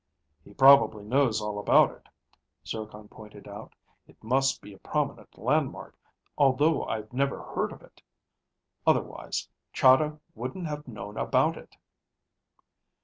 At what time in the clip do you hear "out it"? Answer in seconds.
3.47-4.17